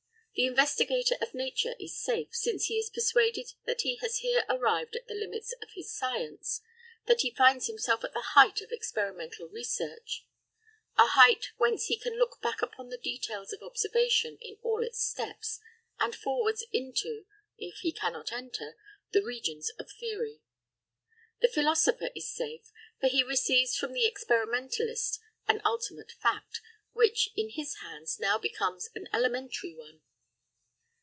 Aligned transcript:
The 0.33 0.47
investigator 0.47 1.17
of 1.21 1.33
nature 1.35 1.75
is 1.77 1.99
safe, 2.01 2.33
since 2.33 2.65
he 2.65 2.75
is 2.79 2.89
persuaded 2.89 3.51
that 3.65 3.81
he 3.81 3.97
has 3.97 4.19
here 4.19 4.45
arrived 4.47 4.95
at 4.95 5.07
the 5.07 5.13
limits 5.13 5.51
of 5.61 5.71
his 5.75 5.93
science, 5.93 6.61
that 7.05 7.19
he 7.19 7.35
finds 7.35 7.67
himself 7.67 8.05
at 8.05 8.13
the 8.13 8.21
height 8.33 8.61
of 8.61 8.71
experimental 8.71 9.49
research; 9.49 10.25
a 10.97 11.07
height 11.07 11.49
whence 11.57 11.87
he 11.87 11.97
can 11.99 12.17
look 12.17 12.41
back 12.41 12.61
upon 12.61 12.87
the 12.87 12.97
details 12.97 13.51
of 13.51 13.61
observation 13.61 14.37
in 14.41 14.57
all 14.63 14.81
its 14.81 15.03
steps, 15.05 15.59
and 15.99 16.15
forwards 16.15 16.65
into, 16.71 17.25
if 17.57 17.79
he 17.79 17.91
cannot 17.91 18.31
enter, 18.31 18.77
the 19.11 19.21
regions 19.21 19.69
of 19.71 19.91
theory. 19.91 20.39
The 21.41 21.49
philosopher 21.49 22.09
is 22.15 22.33
safe, 22.33 22.71
for 23.01 23.09
he 23.09 23.21
receives 23.21 23.75
from 23.75 23.91
the 23.91 24.05
experimentalist 24.07 25.19
an 25.49 25.61
ultimate 25.65 26.13
fact, 26.13 26.61
which, 26.93 27.29
in 27.35 27.49
his 27.49 27.75
hands, 27.81 28.17
now 28.17 28.37
becomes 28.37 28.89
an 28.95 29.09
elementary 29.13 29.75
one. 29.75 30.01